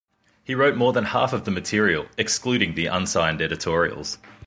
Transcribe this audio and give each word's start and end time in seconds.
He 0.43 0.55
wrote 0.55 0.75
more 0.77 0.93
than 0.93 1.05
half 1.05 1.31
of 1.31 1.45
the 1.45 1.51
material, 1.51 2.07
excluding 2.17 2.73
the 2.73 2.87
unsigned 2.87 3.39
editorials. 3.39 4.17